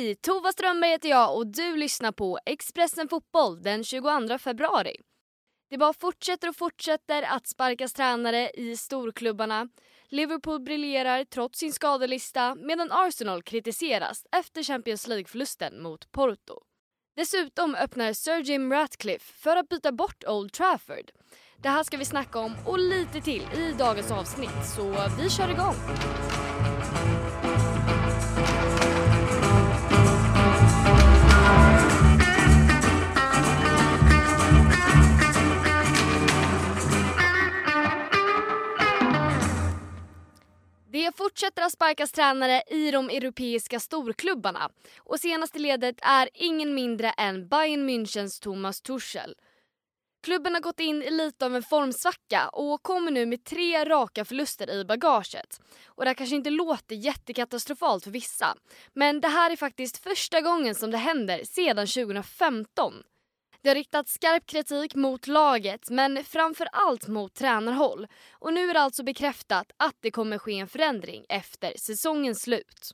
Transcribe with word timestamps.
Hej! 0.00 0.14
Tova 0.14 0.52
Strömberg 0.52 0.90
heter 0.90 1.08
jag 1.08 1.36
och 1.36 1.46
du 1.46 1.76
lyssnar 1.76 2.12
på 2.12 2.38
Expressen 2.46 3.08
Fotboll 3.08 3.62
den 3.62 3.84
22 3.84 4.38
februari. 4.38 4.96
Det 5.70 5.78
bara 5.78 5.92
fortsätter 5.92 6.48
och 6.48 6.56
fortsätter 6.56 7.22
att 7.22 7.46
sparkas 7.46 7.92
tränare 7.92 8.50
i 8.50 8.76
storklubbarna. 8.76 9.68
Liverpool 10.08 10.60
briljerar 10.60 11.24
trots 11.24 11.58
sin 11.58 11.72
skadelista 11.72 12.54
medan 12.54 12.92
Arsenal 12.92 13.42
kritiseras 13.42 14.24
efter 14.32 14.62
Champions 14.62 15.06
League-förlusten 15.06 15.82
mot 15.82 16.12
Porto. 16.12 16.54
Dessutom 17.16 17.74
öppnar 17.74 18.12
Sir 18.12 18.40
Jim 18.40 18.72
Ratcliffe 18.72 19.32
för 19.32 19.56
att 19.56 19.68
byta 19.68 19.92
bort 19.92 20.24
Old 20.26 20.52
Trafford. 20.52 21.10
Det 21.62 21.68
här 21.68 21.82
ska 21.82 21.96
vi 21.96 22.04
snacka 22.04 22.38
om 22.38 22.56
och 22.66 22.78
lite 22.78 23.20
till 23.20 23.42
i 23.42 23.74
dagens 23.78 24.10
avsnitt, 24.10 24.66
så 24.76 24.94
vi 25.22 25.30
kör 25.30 25.50
igång! 25.50 25.76
Fortsätter 41.22 41.62
att 41.62 41.72
sparkas 41.72 42.12
tränare 42.12 42.62
i 42.66 42.90
de 42.90 43.10
europeiska 43.10 43.80
storklubbarna 43.80 44.70
och 44.98 45.20
senaste 45.20 45.58
ledet 45.58 45.96
är 46.02 46.28
ingen 46.34 46.74
mindre 46.74 47.10
än 47.10 47.48
Bayern 47.48 47.88
Münchens 47.88 48.42
Thomas 48.42 48.80
Tuchel. 48.80 49.34
Klubben 50.22 50.54
har 50.54 50.60
gått 50.60 50.80
in 50.80 51.02
i 51.02 51.10
lite 51.10 51.46
av 51.46 51.56
en 51.56 51.62
formsvacka 51.62 52.48
och 52.48 52.82
kommer 52.82 53.10
nu 53.10 53.26
med 53.26 53.44
tre 53.44 53.84
raka 53.84 54.24
förluster 54.24 54.70
i 54.70 54.84
bagaget. 54.84 55.60
Och 55.86 56.04
det 56.04 56.08
här 56.08 56.14
kanske 56.14 56.36
inte 56.36 56.50
låter 56.50 56.94
jättekatastrofalt 56.94 58.04
för 58.04 58.10
vissa, 58.10 58.56
men 58.94 59.20
det 59.20 59.28
här 59.28 59.50
är 59.50 59.56
faktiskt 59.56 60.02
första 60.02 60.40
gången 60.40 60.74
som 60.74 60.90
det 60.90 60.98
händer 60.98 61.40
sedan 61.44 61.86
2015. 61.86 62.94
Det 63.62 63.68
har 63.68 63.74
riktats 63.74 64.12
skarp 64.12 64.46
kritik 64.46 64.94
mot 64.94 65.26
laget 65.26 65.90
men 65.90 66.24
framför 66.24 66.68
allt 66.72 67.08
mot 67.08 67.34
tränarhåll. 67.34 68.06
Och 68.32 68.52
nu 68.52 68.70
är 68.70 68.74
det 68.74 68.80
alltså 68.80 69.02
bekräftat 69.02 69.72
att 69.76 69.96
det 70.00 70.10
kommer 70.10 70.38
ske 70.38 70.58
en 70.58 70.68
förändring 70.68 71.24
efter 71.28 71.72
säsongens 71.76 72.42
slut. 72.42 72.90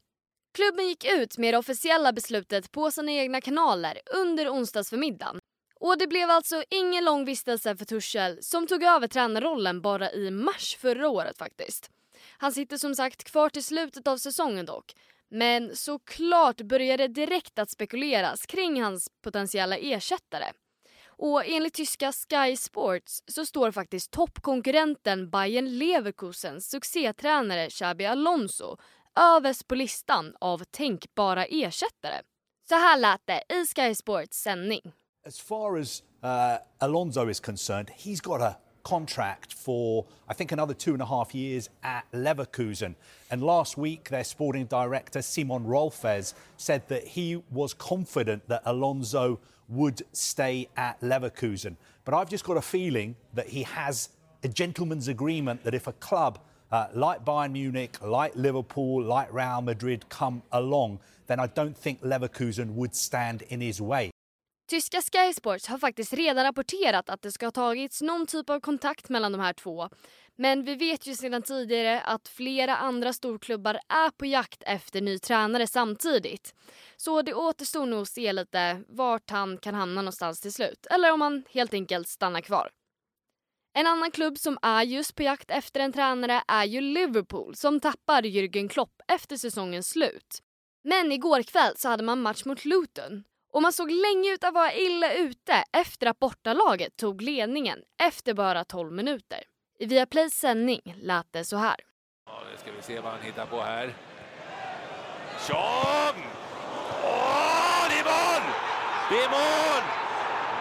Klubben 0.54 0.88
gick 0.88 1.04
ut 1.04 1.38
med 1.38 1.54
det 1.54 1.58
officiella 1.58 2.12
beslutet 2.12 2.72
på 2.72 2.90
sina 2.90 3.12
egna 3.12 3.40
kanaler 3.40 3.98
under 4.14 4.48
onsdagsförmiddagen. 4.48 5.38
Och 5.80 5.98
det 5.98 6.06
blev 6.06 6.30
alltså 6.30 6.64
ingen 6.70 7.04
lång 7.04 7.24
vistelse 7.24 7.76
för 7.76 7.84
Tuchel 7.84 8.38
som 8.42 8.66
tog 8.66 8.82
över 8.82 9.08
tränarrollen 9.08 9.80
bara 9.80 10.12
i 10.12 10.30
mars 10.30 10.76
förra 10.80 11.08
året 11.08 11.38
faktiskt. 11.38 11.90
Han 12.38 12.52
sitter 12.52 12.76
som 12.76 12.94
sagt 12.94 13.24
kvar 13.24 13.48
till 13.48 13.64
slutet 13.64 14.08
av 14.08 14.16
säsongen 14.16 14.66
dock. 14.66 14.94
Men 15.30 15.76
såklart 15.76 16.60
började 16.60 17.08
direkt 17.08 17.58
att 17.58 17.70
spekuleras 17.70 18.46
kring 18.46 18.82
hans 18.82 19.08
potentiella 19.22 19.76
ersättare. 19.76 20.52
Och 21.18 21.46
enligt 21.46 21.74
tyska 21.74 22.12
Sky 22.12 22.56
Sports 22.56 23.22
så 23.26 23.46
står 23.46 23.70
faktiskt 23.70 24.10
toppkonkurrenten 24.10 25.30
Bayern 25.30 25.78
Leverkusens 25.78 26.70
succétränare 26.70 27.70
Xabi 27.70 28.06
Alonso 28.06 28.76
överst 29.16 29.68
på 29.68 29.74
listan 29.74 30.36
av 30.40 30.64
tänkbara 30.64 31.44
ersättare. 31.44 32.22
Så 32.68 32.74
här 32.74 32.98
lät 32.98 33.20
det 33.24 33.42
i 33.54 33.66
Sky 33.66 33.94
Sports 33.94 34.42
sändning. 34.42 34.92
As 35.26 35.40
far 35.40 35.78
as 35.78 36.02
uh, 36.22 36.62
Alonso 36.78 37.30
is 37.30 37.40
concerned, 37.40 37.90
he's 37.90 38.22
got 38.22 38.40
a 38.40 38.56
contract 38.86 39.52
for, 39.52 40.04
I 40.28 40.34
think, 40.34 40.52
another 40.52 40.72
two 40.72 40.92
and 40.92 41.02
a 41.02 41.06
half 41.06 41.34
years 41.34 41.68
at 41.82 42.04
Leverkusen. 42.12 42.94
And 43.32 43.42
last 43.42 43.76
week, 43.76 44.10
their 44.10 44.22
sporting 44.22 44.66
director, 44.66 45.22
Simon 45.22 45.64
Rolfes, 45.64 46.34
said 46.56 46.86
that 46.86 47.04
he 47.04 47.42
was 47.50 47.74
confident 47.74 48.46
that 48.46 48.62
Alonso 48.64 49.40
would 49.68 50.02
stay 50.12 50.68
at 50.76 51.00
Leverkusen. 51.00 51.74
But 52.04 52.14
I've 52.14 52.30
just 52.30 52.44
got 52.44 52.58
a 52.58 52.62
feeling 52.62 53.16
that 53.34 53.48
he 53.48 53.64
has 53.64 54.10
a 54.44 54.48
gentleman's 54.48 55.08
agreement 55.08 55.64
that 55.64 55.74
if 55.74 55.88
a 55.88 55.92
club 55.94 56.38
uh, 56.70 56.86
like 56.94 57.24
Bayern 57.24 57.50
Munich, 57.50 57.96
like 58.00 58.36
Liverpool, 58.36 59.02
like 59.02 59.32
Real 59.32 59.62
Madrid 59.62 60.08
come 60.08 60.44
along, 60.52 61.00
then 61.26 61.40
I 61.40 61.48
don't 61.48 61.76
think 61.76 62.02
Leverkusen 62.02 62.74
would 62.74 62.94
stand 62.94 63.42
in 63.48 63.60
his 63.60 63.80
way. 63.80 64.12
Tyska 64.68 65.02
Sky 65.02 65.32
Sports 65.32 65.66
har 65.66 65.78
faktiskt 65.78 66.12
redan 66.12 66.44
rapporterat 66.44 67.10
att 67.10 67.22
det 67.22 67.32
ska 67.32 67.46
ha 67.46 67.50
tagits 67.50 68.02
någon 68.02 68.26
typ 68.26 68.50
av 68.50 68.60
kontakt 68.60 69.08
mellan 69.08 69.32
de 69.32 69.40
här 69.40 69.52
två. 69.52 69.88
Men 70.36 70.64
vi 70.64 70.74
vet 70.74 71.06
ju 71.06 71.14
sedan 71.14 71.42
tidigare 71.42 72.00
att 72.00 72.28
flera 72.28 72.76
andra 72.76 73.12
storklubbar 73.12 73.74
är 73.88 74.10
på 74.10 74.26
jakt 74.26 74.62
efter 74.66 75.00
ny 75.00 75.18
tränare 75.18 75.66
samtidigt. 75.66 76.54
Så 76.96 77.22
det 77.22 77.34
återstår 77.34 77.86
nog 77.86 78.02
att 78.02 78.08
se 78.08 78.32
lite 78.32 78.82
vart 78.88 79.30
han 79.30 79.58
kan 79.58 79.74
hamna 79.74 80.02
någonstans 80.02 80.40
till 80.40 80.52
slut. 80.52 80.86
Eller 80.90 81.12
om 81.12 81.20
han 81.20 81.44
helt 81.50 81.74
enkelt 81.74 82.08
stannar 82.08 82.40
kvar. 82.40 82.70
En 83.74 83.86
annan 83.86 84.10
klubb 84.10 84.38
som 84.38 84.58
är 84.62 84.82
just 84.82 85.14
på 85.14 85.22
jakt 85.22 85.50
efter 85.50 85.80
en 85.80 85.92
tränare 85.92 86.42
är 86.48 86.64
ju 86.64 86.80
Liverpool 86.80 87.54
som 87.54 87.80
tappar 87.80 88.22
Jürgen 88.22 88.68
Klopp 88.68 89.00
efter 89.08 89.36
säsongens 89.36 89.88
slut. 89.88 90.42
Men 90.84 91.12
igår 91.12 91.42
kväll 91.42 91.72
så 91.76 91.88
hade 91.88 92.02
man 92.02 92.22
match 92.22 92.44
mot 92.44 92.64
Luton 92.64 93.24
och 93.56 93.62
man 93.62 93.72
såg 93.72 93.90
länge 93.90 94.32
ut 94.34 94.44
att 94.44 94.54
vara 94.54 94.72
illa 94.72 95.12
ute 95.12 95.64
efter 95.72 96.06
att 96.06 96.18
bortalaget 96.18 96.96
tog 96.96 97.22
ledningen 97.22 97.78
efter 98.02 98.34
bara 98.34 98.64
12 98.64 98.92
minuter. 98.92 99.42
I 99.78 99.86
Viaplays 99.86 100.34
sändning 100.34 100.80
lät 100.96 101.26
det 101.30 101.44
så 101.44 101.56
här. 101.56 101.76
Ja, 102.26 102.42
nu 102.50 102.58
ska 102.58 102.72
vi 102.72 102.82
se 102.82 103.00
vad 103.00 103.12
han 103.12 103.22
hittar 103.22 103.46
på 103.46 103.60
här. 103.60 103.94
Tjong! 105.46 106.18
Åh, 107.04 107.82
det 107.90 107.98
är 108.02 108.04
mål! 108.04 108.44
Det 109.10 109.18
är 109.24 109.30
mål! 109.30 109.82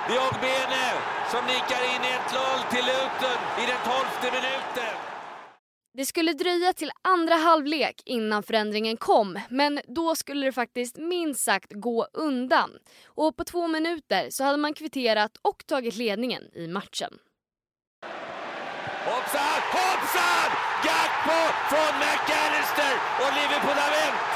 Det 0.07 0.13
är 0.15 0.27
Ogbene 0.27 0.87
som 1.31 1.45
nickar 1.45 1.81
in 1.93 2.01
1-0 2.01 2.69
till 2.69 2.85
Luton 2.85 3.39
i 3.61 3.65
den 3.71 3.81
tolfte 3.91 4.27
minuten. 4.37 5.14
Det 5.97 6.05
skulle 6.05 6.33
dröja 6.33 6.73
till 6.73 6.91
andra 7.01 7.35
halvlek 7.35 8.01
innan 8.05 8.43
förändringen 8.43 8.97
kom 8.97 9.39
men 9.49 9.79
då 9.87 10.15
skulle 10.15 10.45
det 10.45 10.51
faktiskt 10.51 10.97
minst 10.97 11.43
sagt 11.43 11.71
gå 11.73 12.07
undan. 12.13 12.69
Och 13.05 13.37
på 13.37 13.43
två 13.43 13.67
minuter 13.67 14.29
så 14.29 14.43
hade 14.43 14.57
man 14.57 14.73
kvitterat 14.73 15.37
och 15.41 15.63
tagit 15.67 15.95
ledningen 15.95 16.43
i 16.53 16.67
matchen. 16.67 17.13
Hoppsan, 19.05 19.59
hoppsan! 19.77 20.49
Gakpo 20.85 21.39
från 21.69 21.93
McAllister 22.03 22.93
och 23.21 23.31
Liverpool 23.39 23.77
har 23.83 23.91
vänt! 23.99 24.31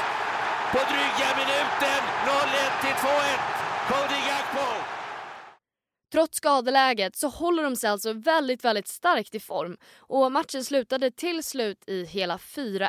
På 0.72 0.78
dryga 0.90 1.28
minuten 1.40 2.00
0-1 2.26 2.80
till 2.82 2.96
2-1. 3.08 3.60
Cody 3.88 4.20
Gakpo. 4.28 4.79
Trots 6.12 6.36
skadeläget 6.36 7.16
så 7.16 7.28
håller 7.28 7.62
de 7.62 7.76
sig 7.76 7.90
alltså 7.90 8.12
väldigt, 8.12 8.64
väldigt 8.64 8.88
starkt 8.88 9.34
i 9.34 9.40
form 9.40 9.76
och 9.96 10.32
matchen 10.32 10.64
slutade 10.64 11.10
till 11.10 11.44
slut 11.44 11.84
i 11.86 12.04
hela 12.04 12.36
4-1. 12.36 12.88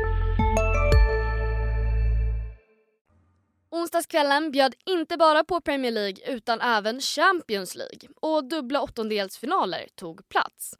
Onsdagskvällen 3.73 4.51
bjöd 4.51 4.75
inte 4.85 5.17
bara 5.17 5.43
på 5.43 5.61
Premier 5.61 5.91
League 5.91 6.33
utan 6.33 6.61
även 6.61 7.01
Champions 7.01 7.75
League 7.75 8.09
och 8.21 8.43
dubbla 8.49 8.81
åttondelsfinaler 8.81 9.87
tog 9.95 10.29
plats. 10.29 10.73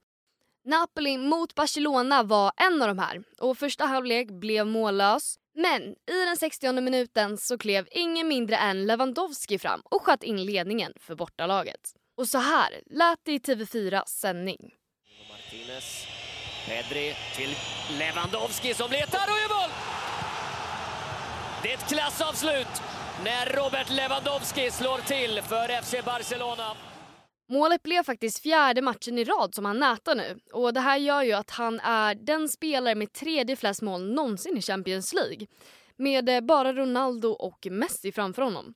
Napoli 0.65 1.17
mot 1.17 1.55
Barcelona 1.55 2.23
var 2.23 2.51
en 2.57 2.81
av 2.81 2.87
de 2.87 2.99
här 2.99 3.23
och 3.39 3.57
första 3.57 3.85
halvlek 3.85 4.31
blev 4.31 4.67
mållös. 4.67 5.35
Men 5.55 5.81
i 5.91 6.25
den 6.25 6.37
60 6.37 6.81
minuten 6.81 7.37
så 7.37 7.57
klev 7.57 7.87
ingen 7.91 8.27
mindre 8.27 8.55
än 8.55 8.85
Lewandowski 8.85 9.59
fram 9.59 9.81
och 9.85 10.01
sköt 10.05 10.23
in 10.23 10.45
ledningen 10.45 10.93
för 10.99 11.15
bortalaget. 11.15 11.95
Och 12.17 12.27
så 12.27 12.37
här 12.37 12.81
lät 12.85 13.19
det 13.23 13.31
i 13.31 13.39
TV4 13.39 14.03
sändning. 14.05 14.73
Martinez, 15.29 16.07
Pedri 16.67 17.15
till 17.35 17.55
Lewandowski 17.99 18.73
som 18.73 18.91
letar 18.91 19.23
och 19.27 19.39
gör 19.39 19.61
mål! 19.61 20.00
Det 21.63 21.71
är 21.71 21.77
ett 21.77 21.89
klassavslut 21.89 22.81
när 23.23 23.45
Robert 23.45 23.89
Lewandowski 23.89 24.71
slår 24.71 24.97
till 24.97 25.41
för 25.41 25.81
FC 25.81 25.95
Barcelona. 26.05 26.75
Målet 27.49 27.83
blev 27.83 28.03
faktiskt 28.03 28.39
fjärde 28.39 28.81
matchen 28.81 29.17
i 29.17 29.23
rad 29.23 29.55
som 29.55 29.65
han 29.65 29.79
nätar 29.79 30.15
nu 30.15 30.39
och 30.53 30.73
det 30.73 30.79
här 30.79 30.97
gör 30.97 31.23
ju 31.23 31.33
att 31.33 31.51
han 31.51 31.79
är 31.79 32.15
den 32.15 32.49
spelare 32.49 32.95
med 32.95 33.13
tredje 33.13 33.55
flest 33.55 33.81
mål 33.81 34.13
någonsin 34.13 34.57
i 34.57 34.61
Champions 34.61 35.13
League. 35.13 35.47
med 35.95 36.29
eh, 36.29 36.41
bara 36.41 36.73
Ronaldo 36.73 37.29
och 37.29 37.67
Messi 37.71 38.11
framför 38.11 38.41
honom. 38.41 38.73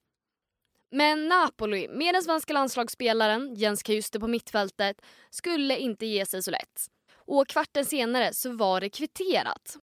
Men 0.92 1.28
Napoli, 1.28 1.88
med 1.88 2.16
den 2.16 2.24
svenska 2.24 2.54
landslagsspelaren 2.54 3.56
Jens 3.56 3.84
Kajuste 3.84 4.20
på 4.20 4.28
mittfältet, 4.28 5.02
skulle 5.30 5.78
inte 5.78 6.06
ge 6.06 6.26
sig 6.26 6.44
så 6.44 6.52
lätt. 6.52 6.86
Och 7.16 7.48
kvarten 7.48 7.86
senare 7.86 8.34
så 8.34 8.52
var 8.52 8.82
det 8.82 8.90
kvitterat. 8.90 9.78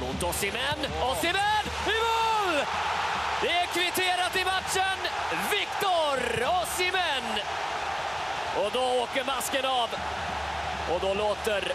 Mot 0.00 0.22
Osimhen. 0.22 0.78
Osimhen 1.10 1.64
i 1.86 1.98
mål! 2.06 2.64
Det 3.42 3.50
är 3.50 3.66
kvitterat 3.66 4.36
i 4.36 4.44
matchen. 4.44 4.98
Victor 5.50 6.16
Osimhen! 6.62 7.26
Och 8.56 8.70
då 8.72 9.02
åker 9.02 9.24
masken 9.24 9.64
av. 9.64 9.88
Och 10.92 11.00
då 11.00 11.14
låter 11.14 11.72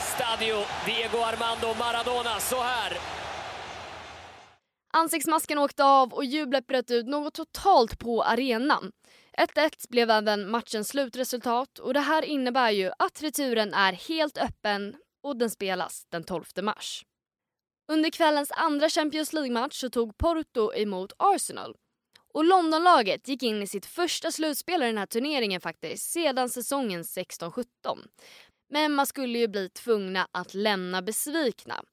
Stadio 0.00 0.56
Diego 0.86 1.18
Armando 1.18 1.74
Maradona 1.78 2.40
så 2.40 2.62
här. 2.62 2.92
Ansiktsmasken 4.92 5.58
åkte 5.58 5.84
av 5.84 6.12
och 6.12 6.24
jublet 6.24 6.66
bröt 6.66 6.90
ut 6.90 7.06
något 7.06 7.34
totalt 7.34 7.98
på 7.98 8.22
arenan. 8.22 8.92
1-1 9.38 9.70
blev 9.88 10.10
även 10.10 10.50
matchens 10.50 10.88
slutresultat 10.88 11.78
och 11.78 11.94
det 11.94 12.00
här 12.00 12.22
innebär 12.22 12.70
ju 12.70 12.90
att 12.98 13.22
returen 13.22 13.74
är 13.74 13.92
helt 13.92 14.38
öppen 14.38 14.94
och 15.22 15.36
den 15.36 15.50
spelas 15.50 16.06
den 16.10 16.24
12 16.24 16.44
mars. 16.62 17.04
Under 17.88 18.10
kvällens 18.10 18.50
andra 18.50 18.88
Champions 18.88 19.32
League-match 19.32 19.80
så 19.80 19.90
tog 19.90 20.18
Porto 20.18 20.74
emot 20.74 21.12
Arsenal. 21.16 21.76
Och 22.34 22.44
Londonlaget 22.44 23.28
gick 23.28 23.42
in 23.42 23.62
i 23.62 23.66
sitt 23.66 23.86
första 23.86 24.30
slutspel 24.30 24.82
i 24.82 24.86
den 24.86 24.98
här 24.98 25.06
turneringen 25.06 25.60
faktiskt 25.60 26.10
sedan 26.10 26.48
säsongen 26.48 27.02
16-17. 27.02 27.64
Men 28.68 28.92
man 28.92 29.06
skulle 29.06 29.38
ju 29.38 29.48
bli 29.48 29.68
tvungna 29.68 30.28
att 30.32 30.54
lämna 30.54 31.02
besvikna. 31.02 31.84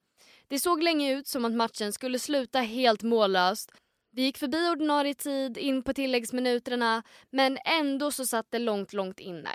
Det 0.47 0.59
såg 0.59 0.83
länge 0.83 1.13
ut 1.13 1.27
som 1.27 1.45
att 1.45 1.51
matchen 1.51 1.94
skulle 1.94 2.19
sluta 2.19 2.59
helt 2.59 3.03
mållöst. 3.03 3.71
Vi 4.12 4.21
gick 4.21 4.38
förbi 4.38 4.69
ordinarie 4.69 5.13
tid 5.13 5.57
in 5.57 5.83
på 5.83 5.94
tilläggsminuterna 5.94 7.03
men 7.30 7.57
ändå 7.65 8.12
så 8.12 8.25
satt 8.25 8.47
det 8.50 8.59
långt, 8.59 8.94
långt 8.94 9.19
inne. 9.19 9.50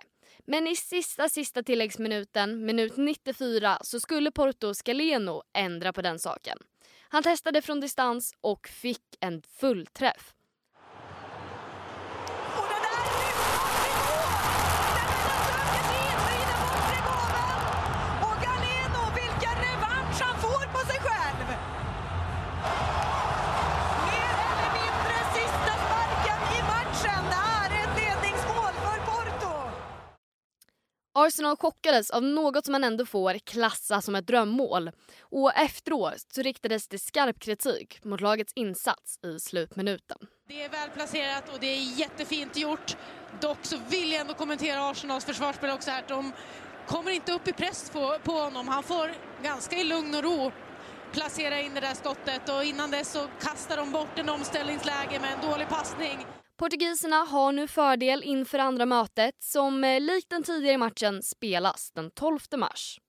Men 0.46 0.66
i 0.66 0.76
sista, 0.76 1.28
sista 1.28 1.62
tilläggsminuten, 1.62 2.66
minut 2.66 2.96
94, 2.96 3.78
så 3.80 4.00
skulle 4.00 4.30
Porto 4.30 4.74
Scaleno 4.74 5.42
ändra 5.52 5.92
på 5.92 6.02
den 6.02 6.18
saken. 6.18 6.58
Han 7.08 7.22
testade 7.22 7.62
från 7.62 7.80
distans 7.80 8.34
och 8.40 8.68
fick 8.68 9.02
en 9.20 9.42
fullträff. 9.42 10.34
Arsenal 31.34 31.56
chockades 31.56 32.10
av 32.10 32.22
något 32.22 32.64
som 32.64 32.72
man 32.72 32.84
ändå 32.84 33.06
får 33.06 33.38
klassa 33.38 34.00
som 34.00 34.14
ett 34.14 34.26
drömmål. 34.26 34.90
Och 35.20 35.54
efteråt 35.54 36.26
så 36.34 36.42
riktades 36.42 36.88
det 36.88 36.98
skarp 36.98 37.38
kritik 37.38 38.04
mot 38.04 38.20
lagets 38.20 38.52
insats 38.56 39.18
i 39.24 39.40
slutminuten. 39.40 40.18
Det 40.48 40.62
är 40.62 40.68
väl 40.68 40.90
placerat 40.90 41.52
och 41.52 41.60
det 41.60 41.66
är 41.66 41.98
jättefint 41.98 42.56
gjort. 42.56 42.96
Dock 43.40 43.58
så 43.62 43.76
vill 43.88 44.12
jag 44.12 44.20
ändå 44.20 44.34
kommentera 44.34 44.90
Arsenals 44.90 45.24
försvarsspel 45.24 45.70
också 45.70 45.90
här. 45.90 46.04
De 46.08 46.32
kommer 46.86 47.10
inte 47.10 47.32
upp 47.32 47.48
i 47.48 47.52
press 47.52 47.90
på, 47.90 48.18
på 48.24 48.32
honom. 48.32 48.68
Han 48.68 48.82
får 48.82 49.10
ganska 49.42 49.76
i 49.76 49.84
lugn 49.84 50.14
och 50.14 50.22
ro 50.22 50.52
placera 51.12 51.60
in 51.60 51.74
det 51.74 51.80
där 51.80 51.94
skottet 51.94 52.48
och 52.48 52.64
innan 52.64 52.90
dess 52.90 53.12
så 53.12 53.26
kastar 53.40 53.76
de 53.76 53.92
bort 53.92 54.18
en 54.18 54.28
omställningsläge 54.28 55.20
med 55.20 55.32
en 55.32 55.50
dålig 55.50 55.68
passning. 55.68 56.26
Portugiserna 56.56 57.16
har 57.16 57.52
nu 57.52 57.68
fördel 57.68 58.22
inför 58.22 58.58
andra 58.58 58.86
mötet 58.86 59.34
som 59.42 59.84
eh, 59.84 60.00
likt 60.00 60.30
den 60.30 60.42
tidigare 60.42 60.78
matchen 60.78 61.22
spelas 61.22 61.90
den 61.90 62.10
12 62.10 62.38
mars. 62.56 63.00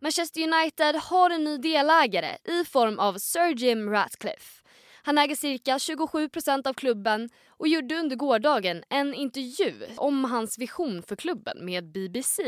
Manchester 0.00 0.40
United 0.42 0.96
har 0.96 1.30
en 1.30 1.44
ny 1.44 1.58
delägare 1.58 2.36
i 2.44 2.64
form 2.64 2.98
av 2.98 3.18
Sir 3.18 3.54
Jim 3.54 3.90
Ratcliffe. 3.90 4.62
Han 5.02 5.18
äger 5.18 5.36
cirka 5.36 5.78
27% 5.78 6.68
av 6.68 6.72
klubben 6.72 7.30
och 7.48 7.68
gjorde 7.68 7.94
under 7.94 8.16
gårdagen 8.16 8.82
en 8.90 9.14
intervju 9.14 9.74
om 9.96 10.24
hans 10.24 10.58
vision 10.58 11.02
för 11.02 11.16
klubben 11.16 11.64
med 11.64 11.92
BBC. 11.92 12.42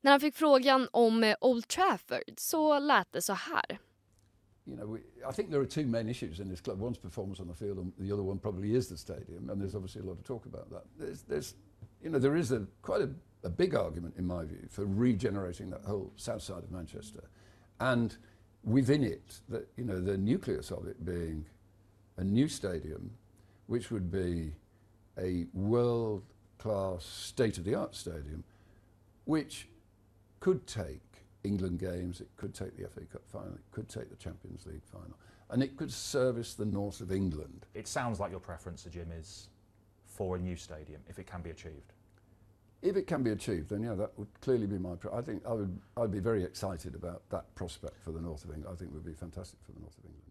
När 0.00 0.10
han 0.10 0.20
fick 0.20 0.36
frågan 0.36 0.88
om 0.92 1.24
eh, 1.24 1.36
Old 1.40 1.68
Trafford 1.68 2.34
så 2.36 2.78
lät 2.78 3.12
det 3.12 3.22
så 3.22 3.32
här. 3.32 3.78
You 4.68 4.76
know, 4.76 4.86
we, 4.86 4.98
I 5.26 5.32
think 5.32 5.50
there 5.50 5.60
are 5.60 5.66
two 5.66 5.86
main 5.86 6.08
issues 6.08 6.40
in 6.40 6.48
this 6.48 6.60
club. 6.60 6.78
One's 6.78 6.98
performance 6.98 7.40
on 7.40 7.48
the 7.48 7.54
field, 7.54 7.78
and 7.78 7.92
the 7.98 8.12
other 8.12 8.22
one 8.22 8.38
probably 8.38 8.74
is 8.74 8.88
the 8.88 8.98
stadium. 8.98 9.48
And 9.48 9.60
there's 9.60 9.74
obviously 9.74 10.02
a 10.02 10.04
lot 10.04 10.12
of 10.12 10.24
talk 10.24 10.44
about 10.46 10.70
that. 10.70 10.84
There's, 10.98 11.22
there's 11.22 11.54
you 12.02 12.10
know, 12.10 12.18
there 12.18 12.36
is 12.36 12.52
a 12.52 12.66
quite 12.82 13.00
a, 13.00 13.10
a, 13.44 13.48
big 13.48 13.74
argument, 13.74 14.14
in 14.18 14.26
my 14.26 14.44
view, 14.44 14.68
for 14.70 14.84
regenerating 14.84 15.70
that 15.70 15.84
whole 15.84 16.12
south 16.16 16.42
side 16.42 16.62
of 16.62 16.70
Manchester, 16.70 17.24
and 17.80 18.16
within 18.62 19.02
it, 19.02 19.40
the, 19.48 19.64
you 19.76 19.84
know, 19.84 20.00
the 20.00 20.18
nucleus 20.18 20.70
of 20.70 20.86
it 20.86 21.04
being 21.04 21.46
a 22.18 22.24
new 22.24 22.48
stadium, 22.48 23.10
which 23.66 23.90
would 23.90 24.10
be 24.10 24.52
a 25.18 25.46
world-class, 25.54 27.04
state-of-the-art 27.04 27.94
stadium, 27.94 28.44
which 29.24 29.68
could 30.40 30.66
take 30.66 31.07
England 31.44 31.78
games, 31.78 32.20
it 32.20 32.28
could 32.36 32.54
take 32.54 32.76
the 32.76 32.88
FA 32.88 33.00
Cup 33.12 33.22
final, 33.26 33.52
it 33.54 33.70
could 33.70 33.88
take 33.88 34.10
the 34.10 34.16
Champions 34.16 34.66
League 34.66 34.84
final, 34.84 35.16
and 35.50 35.62
it 35.62 35.76
could 35.76 35.92
service 35.92 36.54
the 36.54 36.64
north 36.64 37.00
of 37.00 37.12
England. 37.12 37.66
It 37.74 37.88
sounds 37.88 38.20
like 38.20 38.30
your 38.30 38.40
preference, 38.40 38.82
Sir 38.82 38.90
Jim, 38.90 39.10
is 39.12 39.48
for 40.06 40.36
a 40.36 40.38
new 40.38 40.56
stadium 40.56 41.00
if 41.08 41.18
it 41.18 41.26
can 41.26 41.42
be 41.42 41.50
achieved. 41.50 41.92
If 42.80 42.96
it 42.96 43.06
can 43.06 43.22
be 43.22 43.30
achieved, 43.30 43.70
then 43.70 43.82
yeah, 43.82 43.94
that 43.94 44.16
would 44.16 44.28
clearly 44.40 44.66
be 44.66 44.78
my. 44.78 44.94
I 45.12 45.20
think 45.20 45.42
I 45.44 45.52
would. 45.52 45.80
I'd 45.96 46.12
be 46.12 46.20
very 46.20 46.44
excited 46.44 46.94
about 46.94 47.22
that 47.30 47.52
prospect 47.56 48.00
for 48.04 48.12
the 48.12 48.20
north 48.20 48.44
of 48.44 48.50
England. 48.50 48.72
I 48.72 48.78
think 48.78 48.92
it 48.92 48.94
would 48.94 49.04
be 49.04 49.14
fantastic 49.14 49.58
for 49.64 49.72
the 49.72 49.80
north 49.80 49.98
of 49.98 50.04
England. 50.04 50.22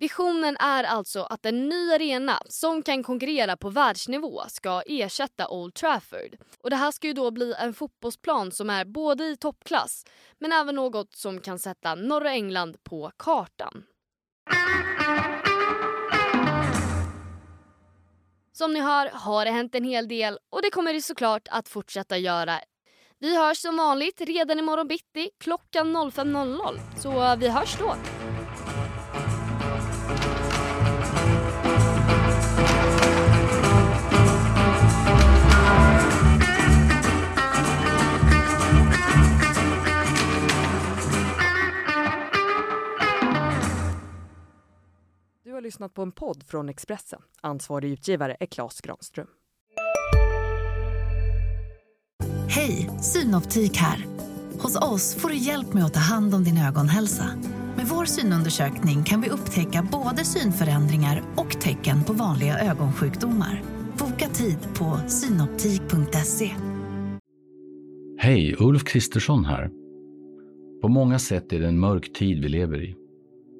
Visionen 0.00 0.56
är 0.56 0.84
alltså 0.84 1.22
att 1.22 1.46
en 1.46 1.68
ny 1.68 1.92
arena 1.92 2.42
som 2.46 2.82
kan 2.82 3.02
konkurrera 3.02 3.56
på 3.56 3.70
världsnivå 3.70 4.42
ska 4.48 4.82
ersätta 4.86 5.48
Old 5.48 5.74
Trafford. 5.74 6.36
Och 6.62 6.70
Det 6.70 6.76
här 6.76 6.90
ska 6.90 7.06
ju 7.06 7.12
då 7.12 7.30
bli 7.30 7.54
en 7.58 7.74
fotbollsplan 7.74 8.52
som 8.52 8.70
är 8.70 8.84
både 8.84 9.24
i 9.24 9.36
toppklass 9.36 10.04
men 10.38 10.52
även 10.52 10.74
något 10.74 11.14
som 11.14 11.40
kan 11.40 11.58
sätta 11.58 11.94
norra 11.94 12.32
England 12.32 12.84
på 12.84 13.12
kartan. 13.16 13.84
Som 18.52 18.72
ni 18.72 18.80
hör 18.80 19.10
har 19.12 19.44
det 19.44 19.50
hänt 19.50 19.74
en 19.74 19.84
hel 19.84 20.08
del 20.08 20.38
och 20.50 20.62
det 20.62 20.70
kommer 20.70 20.92
det 20.92 21.02
såklart 21.02 21.48
att 21.50 21.68
fortsätta 21.68 22.18
göra. 22.18 22.60
Vi 23.18 23.36
hörs 23.36 23.58
som 23.58 23.76
vanligt 23.76 24.20
redan 24.20 24.58
imorgon 24.58 24.88
bitti 24.88 25.30
klockan 25.40 25.96
05.00 25.96 26.78
så 26.96 27.36
vi 27.36 27.48
hörs 27.48 27.78
då. 27.78 27.94
Lyssnat 45.80 45.94
på 45.94 46.02
en 46.02 46.12
podd 46.12 46.42
från 46.46 46.68
Expressen. 46.68 47.20
Ansvarig 47.40 47.92
utgivare 47.92 48.36
är 48.40 48.46
Klas 48.46 48.80
Granström. 48.80 49.26
Hej, 52.48 52.90
Synoptik 53.00 53.76
här. 53.76 54.06
Hos 54.62 54.76
oss 54.76 55.14
får 55.14 55.28
du 55.28 55.36
hjälp 55.36 55.74
med 55.74 55.84
att 55.84 55.94
ta 55.94 56.00
hand 56.00 56.34
om 56.34 56.44
din 56.44 56.58
ögonhälsa. 56.58 57.24
Med 57.76 57.86
vår 57.86 58.04
synundersökning 58.04 59.04
kan 59.04 59.20
vi 59.20 59.30
upptäcka 59.30 59.88
både 59.92 60.24
synförändringar 60.24 61.22
och 61.36 61.60
tecken 61.60 62.04
på 62.04 62.12
vanliga 62.12 62.58
ögonsjukdomar. 62.58 63.62
Boka 63.98 64.28
tid 64.28 64.58
på 64.78 65.00
synoptik.se. 65.08 66.50
Hej, 68.18 68.56
Ulf 68.58 68.84
Kristersson 68.84 69.44
här. 69.44 69.70
På 70.82 70.88
många 70.88 71.18
sätt 71.18 71.52
är 71.52 71.60
det 71.60 71.68
en 71.68 71.80
mörk 71.80 72.12
tid 72.12 72.42
vi 72.42 72.48
lever 72.48 72.82
i. 72.82 72.99